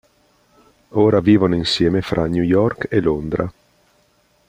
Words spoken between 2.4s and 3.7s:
York e Londra.